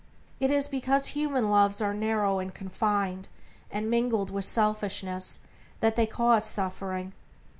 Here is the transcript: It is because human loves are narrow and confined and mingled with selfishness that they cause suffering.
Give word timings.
It 0.39 0.49
is 0.49 0.67
because 0.67 1.09
human 1.09 1.51
loves 1.51 1.79
are 1.79 1.93
narrow 1.93 2.39
and 2.39 2.51
confined 2.51 3.27
and 3.69 3.87
mingled 3.87 4.31
with 4.31 4.45
selfishness 4.45 5.37
that 5.79 5.95
they 5.95 6.07
cause 6.07 6.43
suffering. 6.43 7.13